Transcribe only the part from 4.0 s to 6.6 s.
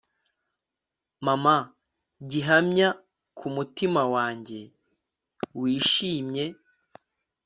wanjye wishimye